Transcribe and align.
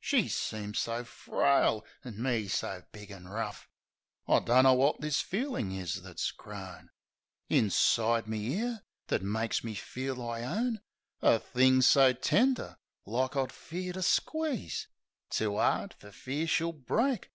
She 0.00 0.28
seems 0.28 0.78
so 0.78 1.02
frail, 1.02 1.82
an' 2.04 2.22
me 2.22 2.46
so 2.46 2.82
big 2.92 3.10
an' 3.10 3.26
rough— 3.26 3.70
I 4.28 4.38
dunno 4.40 4.74
wot 4.74 5.00
this 5.00 5.22
feelin' 5.22 5.72
is 5.72 6.02
that's 6.02 6.30
grown 6.30 6.90
Inside 7.48 8.26
me 8.28 8.60
'ere 8.60 8.82
that 9.06 9.22
makes 9.22 9.64
me 9.64 9.74
feel 9.74 10.22
I 10.28 10.42
own 10.42 10.82
A 11.22 11.38
thing 11.38 11.80
so 11.80 12.12
tender 12.12 12.76
like 13.06 13.34
I 13.34 13.46
fear 13.46 13.94
to 13.94 14.02
squeeze 14.02 14.88
Too 15.30 15.56
'ard 15.56 15.94
fer 15.94 16.10
fear 16.12 16.46
she'll 16.46 16.72
break 16.74 17.30